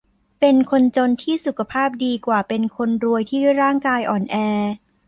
[0.39, 4.35] เป็นคนจนที่สุขภาพดีกว่าเป็นคนรวยที่ร่างกายอ่อนแอ